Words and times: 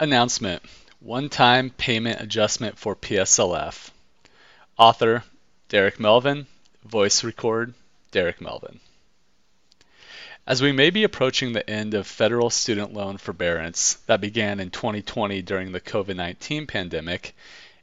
Announcement 0.00 0.62
One 1.00 1.28
Time 1.28 1.70
Payment 1.70 2.20
Adjustment 2.20 2.78
for 2.78 2.94
PSLF. 2.94 3.90
Author 4.78 5.24
Derek 5.68 5.98
Melvin. 5.98 6.46
Voice 6.84 7.24
record 7.24 7.74
Derek 8.12 8.40
Melvin. 8.40 8.78
As 10.46 10.62
we 10.62 10.70
may 10.70 10.90
be 10.90 11.02
approaching 11.02 11.52
the 11.52 11.68
end 11.68 11.94
of 11.94 12.06
federal 12.06 12.48
student 12.48 12.94
loan 12.94 13.18
forbearance 13.18 13.94
that 14.06 14.20
began 14.20 14.60
in 14.60 14.70
2020 14.70 15.42
during 15.42 15.72
the 15.72 15.80
COVID 15.80 16.14
19 16.14 16.68
pandemic, 16.68 17.34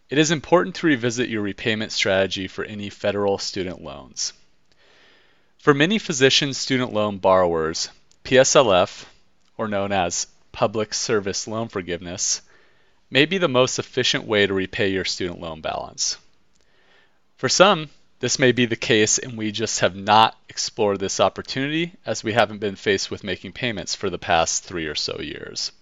it 0.09 0.18
is 0.18 0.32
important 0.32 0.75
to 0.75 0.88
revisit 0.88 1.27
your 1.27 1.41
repayment 1.41 1.91
strategy 1.91 2.47
for 2.47 2.63
any 2.63 2.89
federal 2.89 3.38
student 3.38 3.84
loans. 3.84 4.32
For 5.57 5.73
many 5.73 6.00
physician 6.00 6.54
student 6.54 6.93
loan 6.93 7.18
borrowers, 7.18 7.89
PSLF, 8.23 9.04
or 9.57 9.68
known 9.68 9.91
as 9.91 10.27
public 10.56 10.94
service 10.94 11.50
loan 11.50 11.68
forgiveness 11.68 12.42
may 13.09 13.26
be 13.26 13.38
the 13.38 13.50
most 13.50 13.77
efficient 13.77 14.23
way 14.23 14.48
to 14.48 14.54
repay 14.54 14.88
your 14.88 15.04
student 15.04 15.41
loan 15.41 15.59
balance. 15.59 16.18
For 17.36 17.50
some, 17.50 17.90
this 18.22 18.40
may 18.40 18.54
be 18.54 18.66
the 18.66 18.77
case 18.77 19.18
and 19.18 19.38
we 19.38 19.52
just 19.52 19.82
have 19.82 19.98
not 19.98 20.38
explored 20.48 21.02
this 21.02 21.20
opportunity 21.20 21.91
as 22.05 22.23
we 22.23 22.32
haven't 22.32 22.60
been 22.60 22.77
faced 22.77 23.12
with 23.12 23.22
making 23.22 23.52
payments 23.52 23.96
for 23.96 24.10
the 24.10 24.18
past 24.18 24.63
three 24.63 24.86
or 24.86 24.96
so 24.96 25.20
years. 25.20 25.73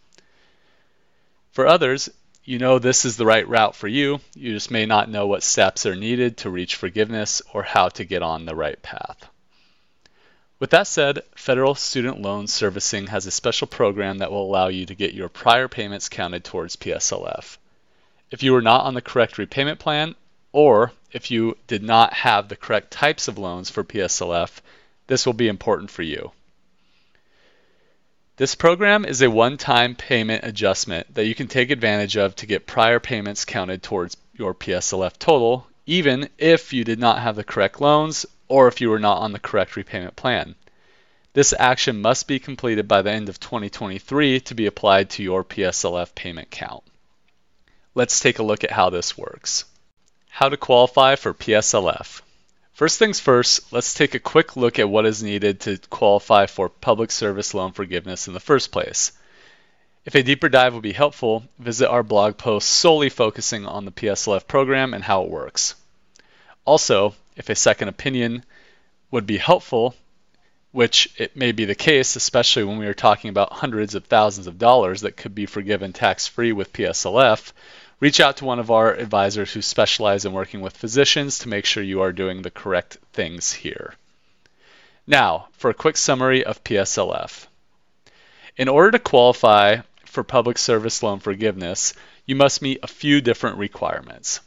For 1.51 1.67
others, 1.67 2.09
you 2.43 2.57
know 2.57 2.79
this 2.79 3.05
is 3.05 3.15
the 3.15 3.27
right 3.27 3.47
route 3.47 3.75
for 3.75 3.87
you, 3.87 4.21
you 4.33 4.53
just 4.53 4.71
may 4.71 4.87
not 4.87 5.07
know 5.07 5.27
what 5.27 5.43
steps 5.43 5.85
are 5.85 5.95
needed 5.95 6.37
to 6.37 6.49
reach 6.49 6.77
forgiveness 6.77 7.43
or 7.53 7.61
how 7.61 7.89
to 7.89 8.05
get 8.05 8.23
on 8.23 8.45
the 8.45 8.55
right 8.55 8.81
path. 8.81 9.29
With 10.63 10.69
that 10.69 10.87
said, 10.87 11.23
Federal 11.35 11.75
Student 11.75 12.21
Loan 12.21 12.47
Servicing 12.47 13.07
has 13.07 13.25
a 13.25 13.31
special 13.31 13.67
program 13.67 14.19
that 14.19 14.31
will 14.31 14.45
allow 14.45 14.69
you 14.69 14.85
to 14.85 14.95
get 14.95 15.13
your 15.13 15.27
prior 15.27 15.67
payments 15.67 16.07
counted 16.07 16.45
towards 16.45 16.77
PSLF. 16.77 17.57
If 18.31 18.43
you 18.43 18.53
were 18.53 18.61
not 18.61 18.85
on 18.85 18.93
the 18.93 19.01
correct 19.01 19.37
repayment 19.37 19.79
plan, 19.79 20.15
or 20.53 20.93
if 21.11 21.31
you 21.31 21.57
did 21.67 21.83
not 21.83 22.13
have 22.13 22.47
the 22.47 22.55
correct 22.55 22.91
types 22.91 23.27
of 23.27 23.37
loans 23.37 23.69
for 23.69 23.83
PSLF, 23.83 24.61
this 25.07 25.25
will 25.25 25.33
be 25.33 25.49
important 25.49 25.91
for 25.91 26.01
you. 26.01 26.31
This 28.37 28.55
program 28.55 29.03
is 29.03 29.21
a 29.21 29.29
one-time 29.29 29.95
payment 29.95 30.45
adjustment 30.45 31.13
that 31.15 31.25
you 31.25 31.35
can 31.35 31.49
take 31.49 31.71
advantage 31.71 32.15
of 32.15 32.37
to 32.37 32.45
get 32.45 32.65
prior 32.65 33.01
payments 33.01 33.43
counted 33.43 33.83
towards 33.83 34.15
your 34.33 34.55
PSLF 34.55 35.19
total, 35.19 35.67
even 35.85 36.29
if 36.37 36.71
you 36.71 36.85
did 36.85 36.99
not 36.99 37.19
have 37.19 37.35
the 37.35 37.43
correct 37.43 37.81
loans 37.81 38.25
or 38.53 38.67
if 38.67 38.79
you 38.79 38.87
were 38.87 38.99
not 38.99 39.17
on 39.17 39.31
the 39.31 39.39
correct 39.39 39.75
repayment 39.75 40.15
plan. 40.15 40.53
This 41.33 41.55
action 41.57 42.03
must 42.03 42.27
be 42.27 42.37
completed 42.37 42.87
by 42.87 43.01
the 43.01 43.09
end 43.09 43.27
of 43.27 43.39
2023 43.39 44.41
to 44.41 44.53
be 44.53 44.67
applied 44.67 45.09
to 45.09 45.23
your 45.23 45.43
PSLF 45.43 46.13
payment 46.13 46.51
count. 46.51 46.83
Let's 47.95 48.19
take 48.19 48.37
a 48.37 48.43
look 48.43 48.63
at 48.63 48.69
how 48.69 48.91
this 48.91 49.17
works. 49.17 49.65
How 50.29 50.49
to 50.49 50.57
qualify 50.57 51.15
for 51.15 51.33
PSLF. 51.33 52.21
First 52.73 52.99
things 52.99 53.19
first, 53.19 53.73
let's 53.73 53.95
take 53.95 54.13
a 54.13 54.19
quick 54.19 54.55
look 54.55 54.77
at 54.77 54.87
what 54.87 55.07
is 55.07 55.23
needed 55.23 55.61
to 55.61 55.79
qualify 55.89 56.45
for 56.45 56.69
public 56.69 57.09
service 57.09 57.55
loan 57.55 57.71
forgiveness 57.71 58.27
in 58.27 58.35
the 58.35 58.39
first 58.39 58.71
place. 58.71 59.13
If 60.05 60.13
a 60.13 60.21
deeper 60.21 60.47
dive 60.47 60.75
would 60.75 60.83
be 60.83 60.93
helpful, 60.93 61.43
visit 61.57 61.89
our 61.89 62.03
blog 62.03 62.37
post 62.37 62.69
solely 62.69 63.09
focusing 63.09 63.65
on 63.65 63.85
the 63.85 63.91
PSLF 63.91 64.47
program 64.47 64.93
and 64.93 65.03
how 65.03 65.23
it 65.23 65.31
works. 65.31 65.73
Also, 66.65 67.15
if 67.35 67.49
a 67.49 67.55
second 67.55 67.87
opinion 67.87 68.43
would 69.11 69.25
be 69.25 69.37
helpful, 69.37 69.95
which 70.71 71.13
it 71.17 71.35
may 71.35 71.51
be 71.51 71.65
the 71.65 71.75
case, 71.75 72.15
especially 72.15 72.63
when 72.63 72.79
we 72.79 72.87
are 72.87 72.93
talking 72.93 73.29
about 73.29 73.53
hundreds 73.53 73.93
of 73.95 74.05
thousands 74.05 74.47
of 74.47 74.57
dollars 74.57 75.01
that 75.01 75.15
could 75.15 75.35
be 75.35 75.45
forgiven 75.45 75.93
tax 75.93 76.25
free 76.25 76.51
with 76.51 76.73
PSLF, 76.73 77.51
reach 77.99 78.19
out 78.19 78.37
to 78.37 78.45
one 78.45 78.59
of 78.59 78.71
our 78.71 78.93
advisors 78.93 79.53
who 79.53 79.61
specialize 79.61 80.25
in 80.25 80.33
working 80.33 80.61
with 80.61 80.75
physicians 80.75 81.39
to 81.39 81.47
make 81.47 81.65
sure 81.65 81.83
you 81.83 82.01
are 82.01 82.11
doing 82.11 82.41
the 82.41 82.51
correct 82.51 82.97
things 83.13 83.53
here. 83.53 83.93
Now, 85.05 85.47
for 85.51 85.69
a 85.69 85.75
quick 85.75 85.95
summary 85.97 86.43
of 86.43 86.63
PSLF. 86.63 87.47
In 88.57 88.67
order 88.67 88.91
to 88.91 88.99
qualify 88.99 89.77
for 90.05 90.23
public 90.23 90.57
service 90.57 91.03
loan 91.03 91.19
forgiveness, 91.19 91.93
you 92.25 92.35
must 92.35 92.61
meet 92.61 92.79
a 92.81 92.87
few 92.87 93.21
different 93.21 93.57
requirements. 93.57 94.39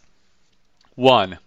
One, 0.94 1.38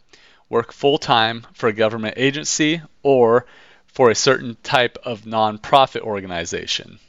work 0.50 0.74
full 0.74 0.98
time 0.98 1.46
for 1.54 1.70
a 1.70 1.74
government 1.74 2.16
agency 2.18 2.82
or 3.04 3.46
for 3.88 4.10
a 4.10 4.16
certain 4.16 4.58
type 4.64 4.98
of 5.04 5.22
nonprofit 5.22 6.02
organization. 6.02 7.00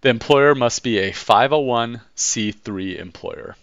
The 0.00 0.10
employer 0.10 0.54
must 0.54 0.82
be 0.84 0.98
a 0.98 1.12
501c3 1.12 2.98
employer. 2.98 3.56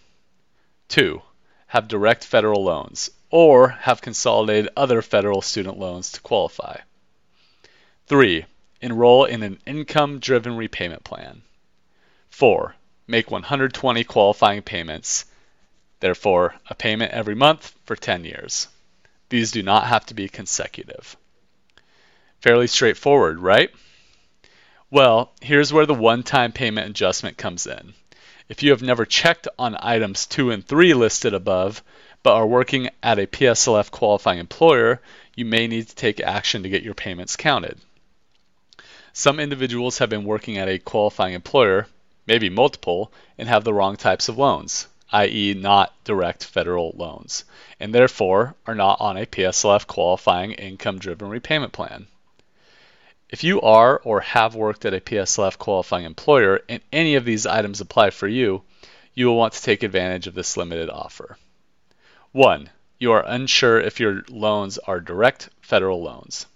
2. 0.88 1.22
Have 1.68 1.88
direct 1.88 2.24
federal 2.24 2.62
loans 2.62 3.10
or 3.30 3.70
have 3.70 4.02
consolidated 4.02 4.70
other 4.76 5.00
federal 5.02 5.42
student 5.42 5.78
loans 5.78 6.12
to 6.12 6.20
qualify. 6.20 6.78
3. 8.06 8.44
Enroll 8.82 9.24
in 9.24 9.42
an 9.42 9.58
income 9.66 10.18
driven 10.18 10.56
repayment 10.56 11.02
plan. 11.04 11.42
4. 12.30 12.76
Make 13.06 13.30
120 13.30 14.04
qualifying 14.04 14.62
payments, 14.62 15.24
therefore, 16.00 16.56
a 16.68 16.74
payment 16.74 17.12
every 17.12 17.34
month 17.34 17.74
for 17.84 17.96
10 17.96 18.24
years. 18.24 18.68
These 19.28 19.50
do 19.50 19.62
not 19.62 19.88
have 19.88 20.06
to 20.06 20.14
be 20.14 20.28
consecutive. 20.28 21.16
Fairly 22.40 22.68
straightforward, 22.68 23.40
right? 23.40 23.70
Well, 24.90 25.32
here's 25.40 25.72
where 25.72 25.86
the 25.86 25.94
one-time 25.94 26.52
payment 26.52 26.88
adjustment 26.90 27.36
comes 27.36 27.66
in. 27.66 27.94
If 28.48 28.62
you 28.62 28.70
have 28.70 28.82
never 28.82 29.04
checked 29.04 29.48
on 29.58 29.76
items 29.80 30.26
2 30.26 30.52
and 30.52 30.64
3 30.64 30.94
listed 30.94 31.34
above, 31.34 31.82
but 32.22 32.34
are 32.34 32.46
working 32.46 32.88
at 33.02 33.18
a 33.18 33.26
PSLF 33.26 33.90
qualifying 33.90 34.38
employer, 34.38 35.00
you 35.34 35.44
may 35.44 35.66
need 35.66 35.88
to 35.88 35.94
take 35.96 36.20
action 36.20 36.62
to 36.62 36.68
get 36.68 36.84
your 36.84 36.94
payments 36.94 37.34
counted. 37.34 37.80
Some 39.12 39.40
individuals 39.40 39.98
have 39.98 40.10
been 40.10 40.24
working 40.24 40.56
at 40.58 40.68
a 40.68 40.78
qualifying 40.78 41.34
employer, 41.34 41.88
maybe 42.26 42.48
multiple, 42.48 43.12
and 43.36 43.48
have 43.48 43.64
the 43.64 43.74
wrong 43.74 43.96
types 43.96 44.28
of 44.28 44.38
loans 44.38 44.86
i.e., 45.12 45.54
not 45.54 45.92
direct 46.04 46.44
federal 46.44 46.92
loans, 46.96 47.44
and 47.78 47.94
therefore 47.94 48.54
are 48.66 48.74
not 48.74 49.00
on 49.00 49.16
a 49.16 49.26
PSLF 49.26 49.86
qualifying 49.86 50.52
income 50.52 50.98
driven 50.98 51.28
repayment 51.28 51.72
plan. 51.72 52.06
If 53.28 53.42
you 53.42 53.60
are 53.60 53.98
or 54.04 54.20
have 54.20 54.54
worked 54.54 54.84
at 54.84 54.94
a 54.94 55.00
PSLF 55.00 55.58
qualifying 55.58 56.04
employer 56.04 56.60
and 56.68 56.80
any 56.92 57.16
of 57.16 57.24
these 57.24 57.46
items 57.46 57.80
apply 57.80 58.10
for 58.10 58.28
you, 58.28 58.62
you 59.14 59.26
will 59.26 59.36
want 59.36 59.54
to 59.54 59.62
take 59.62 59.82
advantage 59.82 60.26
of 60.26 60.34
this 60.34 60.56
limited 60.56 60.90
offer. 60.90 61.36
1. 62.32 62.70
You 62.98 63.12
are 63.12 63.24
unsure 63.26 63.80
if 63.80 63.98
your 63.98 64.24
loans 64.28 64.78
are 64.78 65.00
direct 65.00 65.48
federal 65.60 66.02
loans. 66.02 66.46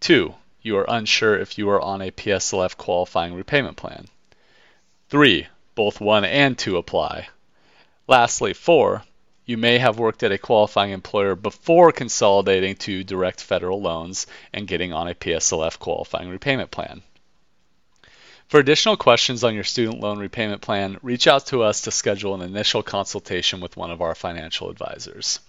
2. 0.00 0.34
You 0.60 0.76
are 0.76 0.86
unsure 0.88 1.38
if 1.38 1.56
you 1.56 1.68
are 1.70 1.80
on 1.80 2.02
a 2.02 2.10
PSLF 2.10 2.76
qualifying 2.76 3.34
repayment 3.34 3.76
plan. 3.76 4.08
3. 5.08 5.46
Both 5.74 6.00
1 6.00 6.24
and 6.24 6.58
2 6.58 6.76
apply. 6.76 7.28
Lastly, 8.06 8.52
four, 8.52 9.02
you 9.46 9.56
may 9.56 9.78
have 9.78 9.98
worked 9.98 10.22
at 10.22 10.32
a 10.32 10.38
qualifying 10.38 10.92
employer 10.92 11.34
before 11.34 11.90
consolidating 11.90 12.76
to 12.76 13.02
direct 13.04 13.40
federal 13.40 13.80
loans 13.80 14.26
and 14.52 14.66
getting 14.66 14.92
on 14.92 15.08
a 15.08 15.14
PSLF 15.14 15.78
qualifying 15.78 16.28
repayment 16.28 16.70
plan. 16.70 17.02
For 18.46 18.60
additional 18.60 18.98
questions 18.98 19.42
on 19.42 19.54
your 19.54 19.64
student 19.64 20.00
loan 20.00 20.18
repayment 20.18 20.60
plan, 20.60 20.98
reach 21.02 21.26
out 21.26 21.46
to 21.46 21.62
us 21.62 21.80
to 21.82 21.90
schedule 21.90 22.34
an 22.34 22.42
initial 22.42 22.82
consultation 22.82 23.60
with 23.60 23.76
one 23.76 23.90
of 23.90 24.02
our 24.02 24.14
financial 24.14 24.68
advisors. 24.68 25.40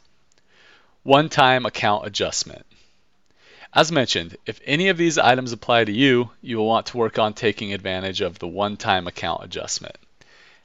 One 1.04 1.28
time 1.28 1.66
account 1.66 2.08
adjustment. 2.08 2.66
As 3.74 3.92
mentioned, 3.92 4.38
if 4.46 4.62
any 4.64 4.88
of 4.88 4.98
these 4.98 5.18
items 5.18 5.52
apply 5.52 5.84
to 5.84 5.92
you, 5.92 6.32
you 6.42 6.58
will 6.58 6.68
want 6.68 6.86
to 6.88 6.98
work 6.98 7.20
on 7.20 7.34
taking 7.34 7.74
advantage 7.74 8.22
of 8.22 8.40
the 8.40 8.48
one 8.48 8.78
time 8.78 9.08
account 9.08 9.44
adjustment. 9.44 9.98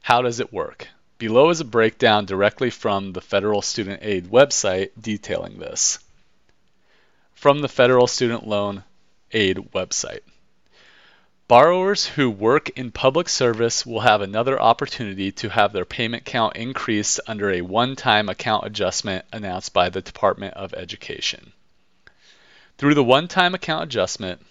How 0.01 0.21
does 0.21 0.39
it 0.39 0.53
work? 0.53 0.87
Below 1.21 1.51
is 1.51 1.59
a 1.59 1.65
breakdown 1.65 2.25
directly 2.25 2.71
from 2.71 3.13
the 3.13 3.21
Federal 3.21 3.61
Student 3.61 3.99
Aid 4.01 4.31
website 4.31 4.89
detailing 4.99 5.59
this. 5.59 5.99
From 7.35 7.61
the 7.61 7.69
Federal 7.69 8.07
Student 8.07 8.47
Loan 8.47 8.83
Aid 9.31 9.57
website. 9.71 10.21
Borrowers 11.47 12.07
who 12.07 12.31
work 12.31 12.69
in 12.71 12.89
public 12.89 13.29
service 13.29 13.85
will 13.85 13.99
have 13.99 14.21
another 14.21 14.59
opportunity 14.59 15.31
to 15.33 15.49
have 15.49 15.73
their 15.73 15.85
payment 15.85 16.25
count 16.25 16.55
increased 16.55 17.19
under 17.27 17.51
a 17.51 17.61
one-time 17.61 18.27
account 18.27 18.65
adjustment 18.65 19.23
announced 19.31 19.75
by 19.75 19.89
the 19.89 20.01
Department 20.01 20.55
of 20.55 20.73
Education. 20.73 21.53
Through 22.79 22.95
the 22.95 23.03
one-time 23.03 23.53
account 23.53 23.83
adjustment, 23.83 24.41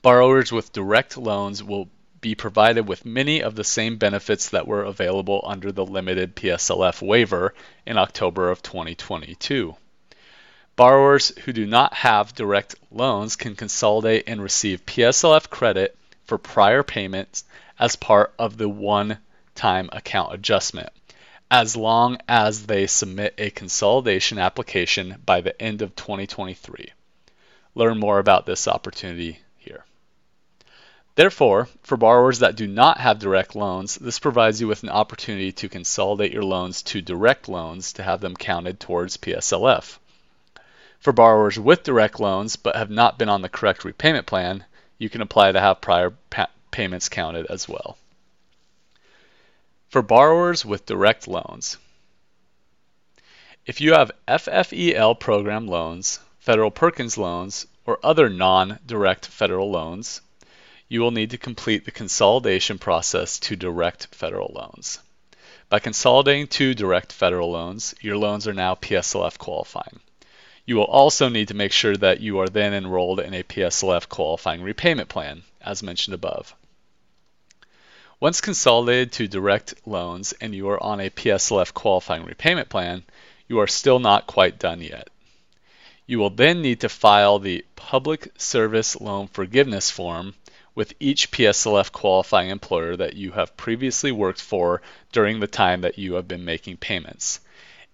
borrowers 0.00 0.50
with 0.50 0.72
direct 0.72 1.18
loans 1.18 1.62
will 1.62 1.90
be 2.22 2.34
provided 2.34 2.88
with 2.88 3.04
many 3.04 3.42
of 3.42 3.56
the 3.56 3.64
same 3.64 3.96
benefits 3.96 4.48
that 4.48 4.66
were 4.66 4.84
available 4.84 5.44
under 5.44 5.70
the 5.70 5.84
limited 5.84 6.34
PSLF 6.34 7.02
waiver 7.02 7.52
in 7.84 7.98
October 7.98 8.48
of 8.50 8.62
2022. 8.62 9.76
Borrowers 10.76 11.36
who 11.40 11.52
do 11.52 11.66
not 11.66 11.92
have 11.92 12.34
direct 12.34 12.76
loans 12.90 13.36
can 13.36 13.54
consolidate 13.54 14.24
and 14.26 14.40
receive 14.40 14.86
PSLF 14.86 15.50
credit 15.50 15.98
for 16.24 16.38
prior 16.38 16.82
payments 16.82 17.44
as 17.78 17.96
part 17.96 18.32
of 18.38 18.56
the 18.56 18.68
one 18.68 19.18
time 19.54 19.90
account 19.92 20.32
adjustment, 20.32 20.90
as 21.50 21.76
long 21.76 22.18
as 22.28 22.66
they 22.66 22.86
submit 22.86 23.34
a 23.36 23.50
consolidation 23.50 24.38
application 24.38 25.20
by 25.26 25.40
the 25.40 25.60
end 25.60 25.82
of 25.82 25.96
2023. 25.96 26.90
Learn 27.74 27.98
more 27.98 28.18
about 28.18 28.46
this 28.46 28.68
opportunity. 28.68 29.40
Therefore, 31.14 31.68
for 31.82 31.98
borrowers 31.98 32.38
that 32.38 32.56
do 32.56 32.66
not 32.66 32.98
have 32.98 33.18
direct 33.18 33.54
loans, 33.54 33.96
this 33.96 34.18
provides 34.18 34.62
you 34.62 34.68
with 34.68 34.82
an 34.82 34.88
opportunity 34.88 35.52
to 35.52 35.68
consolidate 35.68 36.32
your 36.32 36.42
loans 36.42 36.80
to 36.84 37.02
direct 37.02 37.48
loans 37.50 37.92
to 37.94 38.02
have 38.02 38.22
them 38.22 38.34
counted 38.34 38.80
towards 38.80 39.18
PSLF. 39.18 39.98
For 41.00 41.12
borrowers 41.12 41.58
with 41.58 41.82
direct 41.82 42.18
loans 42.18 42.56
but 42.56 42.76
have 42.76 42.88
not 42.88 43.18
been 43.18 43.28
on 43.28 43.42
the 43.42 43.50
correct 43.50 43.84
repayment 43.84 44.26
plan, 44.26 44.64
you 44.96 45.10
can 45.10 45.20
apply 45.20 45.52
to 45.52 45.60
have 45.60 45.82
prior 45.82 46.14
pa 46.30 46.46
payments 46.70 47.10
counted 47.10 47.44
as 47.46 47.68
well. 47.68 47.98
For 49.90 50.00
borrowers 50.00 50.64
with 50.64 50.86
direct 50.86 51.28
loans, 51.28 51.76
if 53.66 53.82
you 53.82 53.92
have 53.92 54.12
FFEL 54.26 55.20
program 55.20 55.66
loans, 55.66 56.20
federal 56.38 56.70
Perkins 56.70 57.18
loans, 57.18 57.66
or 57.84 57.98
other 58.02 58.30
non-direct 58.30 59.26
federal 59.26 59.70
loans, 59.70 60.22
you 60.92 61.00
will 61.00 61.10
need 61.10 61.30
to 61.30 61.38
complete 61.38 61.86
the 61.86 61.90
consolidation 61.90 62.76
process 62.76 63.38
to 63.38 63.56
direct 63.56 64.14
federal 64.14 64.52
loans. 64.54 64.98
By 65.70 65.78
consolidating 65.78 66.48
to 66.48 66.74
direct 66.74 67.12
federal 67.12 67.50
loans, 67.50 67.94
your 68.02 68.18
loans 68.18 68.46
are 68.46 68.52
now 68.52 68.74
PSLF 68.74 69.38
qualifying. 69.38 70.00
You 70.66 70.76
will 70.76 70.84
also 70.84 71.30
need 71.30 71.48
to 71.48 71.54
make 71.54 71.72
sure 71.72 71.96
that 71.96 72.20
you 72.20 72.40
are 72.40 72.46
then 72.46 72.74
enrolled 72.74 73.20
in 73.20 73.32
a 73.32 73.42
PSLF 73.42 74.10
qualifying 74.10 74.62
repayment 74.62 75.08
plan, 75.08 75.44
as 75.62 75.82
mentioned 75.82 76.12
above. 76.12 76.54
Once 78.20 78.42
consolidated 78.42 79.12
to 79.12 79.28
direct 79.28 79.72
loans 79.86 80.34
and 80.42 80.54
you 80.54 80.68
are 80.68 80.82
on 80.82 81.00
a 81.00 81.08
PSLF 81.08 81.72
qualifying 81.72 82.26
repayment 82.26 82.68
plan, 82.68 83.02
you 83.48 83.58
are 83.60 83.66
still 83.66 83.98
not 83.98 84.26
quite 84.26 84.58
done 84.58 84.82
yet. 84.82 85.08
You 86.06 86.18
will 86.18 86.28
then 86.28 86.60
need 86.60 86.80
to 86.80 86.90
file 86.90 87.38
the 87.38 87.64
Public 87.76 88.30
Service 88.36 89.00
Loan 89.00 89.28
Forgiveness 89.28 89.90
Form 89.90 90.34
with 90.74 90.94
each 91.00 91.30
PSLF 91.30 91.92
qualifying 91.92 92.50
employer 92.50 92.96
that 92.96 93.14
you 93.14 93.32
have 93.32 93.56
previously 93.56 94.12
worked 94.12 94.40
for 94.40 94.82
during 95.12 95.40
the 95.40 95.46
time 95.46 95.82
that 95.82 95.98
you 95.98 96.14
have 96.14 96.28
been 96.28 96.44
making 96.44 96.76
payments 96.78 97.40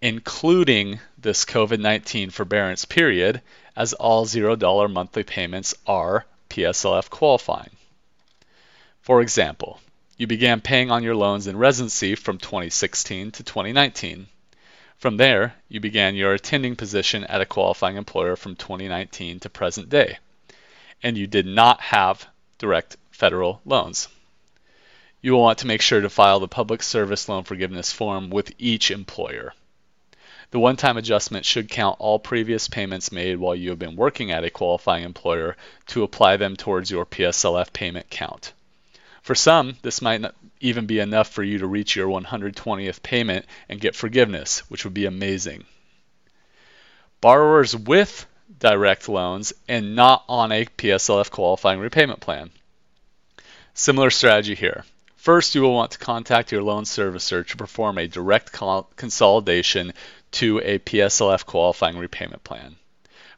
including 0.01 1.01
this 1.17 1.45
COVID 1.45 1.81
19 1.81 2.31
forbearance 2.31 2.85
period, 2.85 3.43
as 3.75 3.95
all 3.95 4.27
$0 4.27 4.93
monthly 4.93 5.25
payments 5.25 5.75
are 5.87 6.25
PSLF 6.51 7.11
qualifying. 7.11 7.71
For 9.01 9.21
example, 9.21 9.81
you 10.17 10.27
began 10.27 10.61
paying 10.61 10.91
on 10.91 11.03
your 11.03 11.17
loans 11.17 11.47
in 11.47 11.57
residency 11.57 12.15
from 12.15 12.39
2016 12.39 13.33
to 13.33 13.43
2019. 13.43 14.27
From 14.97 15.17
there, 15.17 15.55
you 15.69 15.81
began 15.81 16.17
your 16.17 16.35
attending 16.35 16.75
position 16.77 17.25
at 17.25 17.41
a 17.41 17.47
qualifying 17.47 17.97
employer 17.97 18.37
from 18.37 18.57
2019 18.57 19.41
to 19.41 19.51
present 19.51 19.89
day, 19.89 20.19
and 21.03 21.17
you 21.17 21.27
did 21.27 21.47
not 21.47 21.81
have 21.81 22.27
direct 22.59 22.97
federal 23.11 23.61
loans. 23.65 24.09
You 25.21 25.33
will 25.33 25.43
want 25.43 25.59
to 25.61 25.67
make 25.67 25.83
sure 25.83 26.01
to 26.01 26.09
file 26.09 26.39
the 26.39 26.49
Public 26.49 26.83
Service 26.83 27.29
Loan 27.29 27.45
Forgiveness 27.45 27.93
form 27.93 28.31
with 28.31 28.53
each 28.59 28.91
employer. 28.91 29.53
The 30.51 30.59
one-time 30.59 30.97
adjustment 30.97 31.45
should 31.45 31.69
count 31.69 31.97
all 31.99 32.19
previous 32.19 32.69
payments 32.69 33.13
made 33.13 33.37
while 33.37 33.55
you 33.55 33.71
have 33.71 33.79
been 33.79 33.97
working 33.97 34.31
at 34.31 34.45
a 34.45 34.51
qualifying 34.51 35.05
employer 35.05 35.57
to 35.89 36.05
apply 36.05 36.37
them 36.37 36.57
towards 36.57 36.91
your 36.91 37.05
PSLF 37.05 37.73
payment 37.73 38.09
count. 38.11 38.53
For 39.23 39.35
some, 39.35 39.77
this 39.83 40.01
might 40.01 40.23
not 40.23 40.35
even 40.61 40.87
be 40.87 41.01
enough 41.01 41.29
for 41.29 41.43
you 41.43 41.59
to 41.59 41.67
reach 41.67 41.95
your 41.97 42.09
120th 42.09 43.03
payment 43.03 43.45
and 43.69 43.81
get 43.81 43.95
forgiveness, 43.95 44.61
which 44.71 44.85
would 44.85 44.95
be 44.95 45.05
amazing. 45.05 45.67
Borrowers 47.21 47.77
with 47.77 48.25
direct 48.59 49.09
loans 49.09 49.53
and 49.69 49.95
not 49.95 50.25
on 50.29 50.53
a 50.53 50.65
PSLF 50.65 51.31
qualifying 51.31 51.81
repayment 51.81 52.21
plan. 52.21 52.51
Similar 53.75 54.11
strategy 54.11 54.55
here. 54.55 54.85
First, 55.17 55.55
you 55.55 55.63
will 55.63 55.75
want 55.75 55.93
to 55.93 55.99
contact 55.99 56.53
your 56.53 56.63
loan 56.63 56.85
servicer 56.85 57.47
to 57.47 57.57
perform 57.57 57.99
a 57.99 58.07
direct 58.07 58.53
consolidation 58.97 59.93
to 60.33 60.61
a 60.61 60.79
PSLF 60.79 61.45
qualifying 61.45 61.99
repayment 61.99 62.45
plan. 62.45 62.77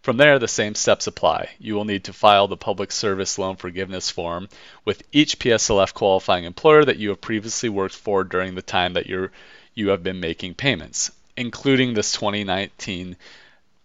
From 0.03 0.17
there, 0.17 0.39
the 0.39 0.49
same 0.49 0.75
steps 0.75 1.07
apply. 1.07 1.51
You 1.59 1.75
will 1.75 1.85
need 1.85 2.05
to 2.05 2.13
file 2.13 2.49
the 2.49 2.57
Public 2.57 2.91
Service 2.91 3.39
Loan 3.39 3.57
Forgiveness 3.57 4.09
Form 4.09 4.49
with 4.85 5.03
each 5.13 5.39
PSLF 5.39 5.93
qualifying 5.93 6.45
employer 6.45 6.85
that 6.85 6.97
you 6.97 7.11
have 7.11 7.21
previously 7.21 7.69
worked 7.69 7.95
for 7.95 8.25
during 8.25 8.55
the 8.55 8.63
time 8.63 8.95
that 8.95 9.07
you're, 9.07 9.31
you 9.75 9.89
have 9.89 10.03
been 10.03 10.21
making 10.21 10.55
payments, 10.55 11.11
including 11.37 11.93
this 11.93 12.13
2019 12.13 13.17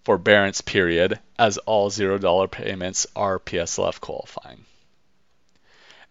forbearance 0.05 0.61
period, 0.61 1.19
as 1.37 1.57
all 1.57 1.89
$0 1.89 2.51
payments 2.51 3.07
are 3.15 3.39
PSLF 3.39 3.99
qualifying. 3.99 4.63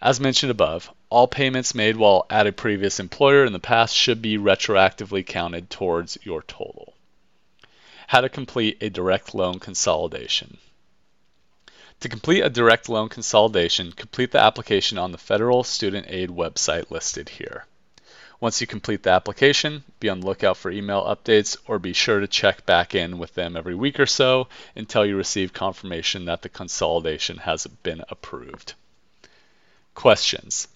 As 0.03 0.19
mentioned 0.19 0.51
above, 0.51 0.93
all 1.09 1.29
payments 1.29 1.77
made 1.77 1.97
while 1.97 2.27
at 2.29 2.49
a 2.49 2.53
previous 2.53 2.99
employer 2.99 3.45
in 3.45 3.53
the 3.53 3.61
past 3.61 3.95
should 3.95 4.21
be 4.21 4.37
retroactively 4.37 5.25
counted 5.25 5.71
towards 5.71 6.19
your 6.25 6.43
total. 6.43 6.93
How 8.09 8.21
to 8.21 8.29
complete 8.29 8.83
a 8.83 8.91
direct 8.91 9.33
loan 9.33 9.61
consolidation. 9.61 10.59
To 12.01 12.09
complete 12.09 12.43
a 12.43 12.51
direct 12.51 12.89
loan 12.89 13.09
consolidation, 13.09 13.93
complete 13.93 14.33
the 14.33 14.41
application 14.41 14.99
on 14.99 15.13
the 15.13 15.19
Federal 15.19 15.63
Student 15.63 16.07
Aid 16.11 16.31
website 16.31 16.91
listed 16.91 17.29
here. 17.29 17.65
Once 18.41 18.61
you 18.61 18.67
complete 18.67 19.03
the 19.03 19.11
application, 19.11 19.85
be 20.01 20.09
on 20.09 20.21
the 20.21 20.27
lookout 20.27 20.57
for 20.57 20.71
email 20.71 21.03
updates 21.05 21.57
or 21.67 21.79
be 21.79 21.93
sure 21.93 22.21
to 22.21 22.27
check 22.27 22.67
back 22.67 22.95
in 22.95 23.19
with 23.19 23.35
them 23.35 23.57
every 23.57 23.75
week 23.75 23.99
or 24.01 24.07
so 24.07 24.49
until 24.75 25.07
you 25.07 25.17
receive 25.17 25.53
confirmation 25.53 26.25
that 26.25 26.43
the 26.43 26.49
consolidation 26.49 27.39
has 27.39 27.67
been 27.83 28.03
approved. 28.09 28.75
Questions. 29.95 30.69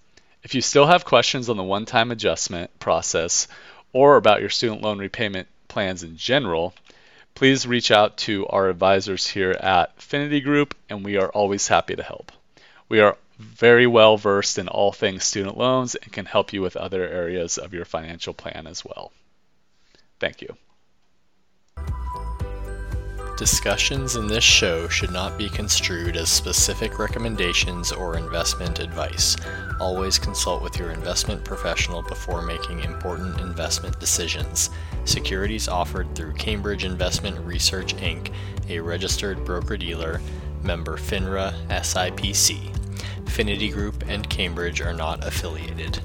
If 0.43 0.55
you 0.55 0.61
still 0.61 0.87
have 0.87 1.05
questions 1.05 1.51
on 1.51 1.57
the 1.57 1.65
one-time 1.65 2.11
adjustment 2.11 2.79
process 2.79 3.49
or 3.93 4.17
about 4.17 4.41
your 4.41 4.51
student 4.51 4.83
loan 4.83 4.99
repayment 4.99 5.49
plans 5.67 6.03
in 6.03 6.17
general, 6.17 6.75
please 7.35 7.67
reach 7.67 7.91
out 7.91 8.17
to 8.19 8.47
our 8.47 8.69
advisors 8.69 9.27
here 9.27 9.51
at 9.53 10.01
Finity 10.01 10.41
Group 10.41 10.75
and 10.89 11.05
we 11.05 11.17
are 11.17 11.29
always 11.31 11.69
happy 11.69 11.97
to 11.97 12.03
help. 12.03 12.33
We 12.89 13.01
are 13.01 13.17
very 13.39 13.87
well 13.87 14.17
versed 14.17 14.59
in 14.59 14.69
all 14.69 14.93
things 14.93 15.25
student 15.25 15.57
loans 15.57 15.95
and 15.95 16.13
can 16.13 16.27
help 16.27 16.53
you 16.53 16.61
with 16.61 16.77
other 16.77 17.07
areas 17.07 17.57
of 17.57 17.73
your 17.73 17.85
financial 17.85 18.35
plan 18.35 18.67
as 18.67 18.85
well. 18.85 19.13
Thank 20.19 20.43
you. 20.43 20.57
Discussions 23.39 24.17
in 24.17 24.27
this 24.27 24.43
show 24.43 24.89
should 24.89 25.13
not 25.13 25.39
be 25.39 25.49
construed 25.49 26.17
as 26.17 26.29
specific 26.29 26.99
recommendations 26.99 27.93
or 27.93 28.19
investment 28.19 28.81
advice. 28.81 29.37
Always 29.79 30.19
consult 30.19 30.61
with 30.61 30.77
your 30.77 30.91
investment 30.91 31.45
professional 31.45 32.03
before 32.03 32.43
making 32.43 32.81
important 32.81 33.41
investment 33.41 34.01
decisions. 34.01 34.71
Securities 35.05 35.69
offered 35.69 36.13
through 36.17 36.33
Cambridge 36.33 36.83
Investment 36.83 37.39
Research 37.47 37.95
Inc., 37.99 38.33
a 38.69 38.81
registered 38.81 39.45
broker 39.45 39.77
dealer, 39.77 40.21
member 40.65 40.97
FINRA 40.97 41.55
SIPC. 41.69 42.78
Finity 43.29 43.69
Group 43.69 44.05
and 44.09 44.29
Cambridge 44.29 44.81
are 44.81 44.93
not 44.93 45.25
affiliated. 45.27 46.01